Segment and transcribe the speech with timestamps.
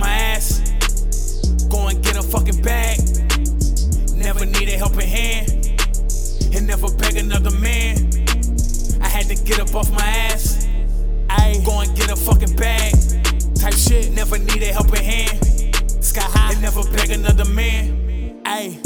[0.00, 0.60] my ass.
[1.68, 2.98] Go and get a fucking bag.
[4.16, 5.50] Never need a helping hand.
[6.52, 8.10] And never beg another man.
[9.00, 10.66] I had to get up off my ass.
[11.28, 12.94] I go and get a fucking bag.
[13.54, 14.10] Type shit.
[14.12, 15.38] Never need a helping hand.
[16.02, 16.52] Sky high.
[16.52, 18.42] And never beg another man.
[18.44, 18.80] Ayy.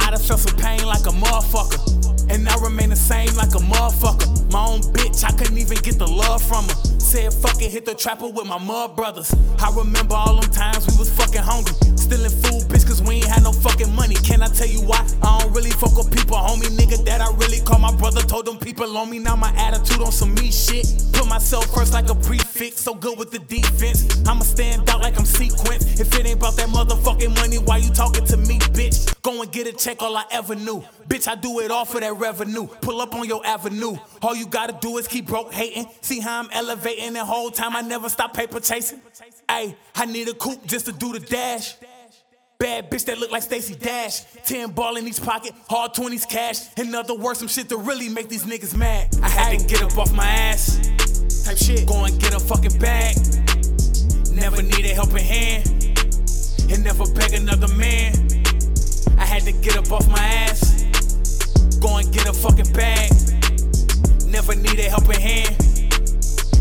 [0.00, 2.30] I done felt some pain like a motherfucker.
[2.30, 4.52] And I remain the same like a motherfucker.
[4.52, 6.93] My own bitch, I couldn't even get the love from her.
[7.14, 9.32] Said fuck it, hit the trapper with my mud brothers.
[9.60, 11.72] I remember all them times we was fucking hungry.
[11.94, 14.16] Stealing food, bitch, cause we ain't had no fucking money.
[14.16, 15.06] Can I tell you why?
[15.22, 16.66] I don't really fuck with people, homie.
[16.74, 18.20] Nigga that I really call my brother.
[18.20, 20.90] Told them people on me, now my attitude on some me shit.
[21.12, 24.10] Put myself first like a prefix, so good with the defense.
[24.26, 25.83] I'ma stand out like I'm sequenced.
[29.34, 30.80] Go and get a check, all I ever knew.
[31.08, 32.68] Bitch, I do it all for that revenue.
[32.68, 33.96] Pull up on your avenue.
[34.22, 35.86] All you gotta do is keep broke hating.
[36.02, 39.00] See how I'm elevating the whole time I never stop paper chasing.
[39.48, 41.74] Ayy, I need a coupe just to do the dash.
[42.58, 44.22] Bad bitch that look like Stacey Dash.
[44.44, 46.72] 10 ball in each pocket, hard 20s cash.
[46.76, 49.16] In other words, some shit to really make these niggas mad.
[49.20, 50.78] I had to get up off my ass.
[51.44, 51.88] Type shit.
[51.88, 53.16] Go and get a fucking bag.
[54.30, 55.66] Never need a helping hand.
[56.70, 58.03] And never beg another man.
[59.64, 60.84] Get up off my ass.
[61.80, 63.10] Go and get a fucking bag.
[64.26, 65.56] Never need a helping hand.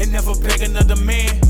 [0.00, 1.40] And never beg another man.